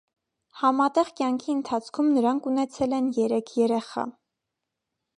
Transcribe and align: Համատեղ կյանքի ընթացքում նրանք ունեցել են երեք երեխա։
Համատեղ 0.61 1.11
կյանքի 1.19 1.53
ընթացքում 1.57 2.11
նրանք 2.15 2.51
ունեցել 2.55 2.99
են 3.03 3.13
երեք 3.21 3.57
երեխա։ 3.63 4.11